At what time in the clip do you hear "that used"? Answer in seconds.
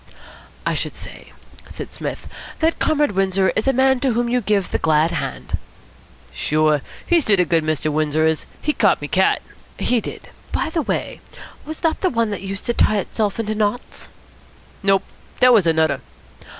12.31-12.65